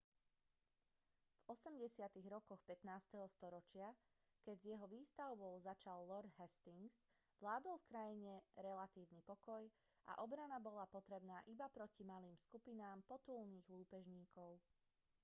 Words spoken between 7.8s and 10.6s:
v krajine relatívny pokoj a obrana